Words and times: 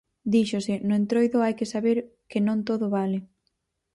Díxose: 0.33 0.73
No 0.87 0.93
entroido 1.01 1.37
hai 1.45 1.53
que 1.59 1.71
saber 1.73 1.97
que 2.29 2.39
non 2.47 2.59
todo 2.69 2.85
vale. 2.97 3.19